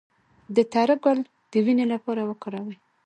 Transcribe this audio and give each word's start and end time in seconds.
د 0.55 0.57
تره 0.73 0.95
ګل 1.03 1.19
د 1.51 1.53
وینې 1.65 1.85
لپاره 1.93 2.21
وکاروئ 2.29 2.77